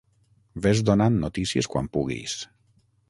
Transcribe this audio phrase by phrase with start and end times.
[0.65, 2.35] Vés donant notícies quan puguis.